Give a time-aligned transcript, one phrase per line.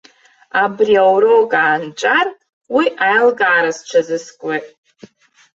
[0.61, 2.27] Абри аурок аанҵәар,
[2.75, 4.65] уи аилкаара сҽазыскуеит.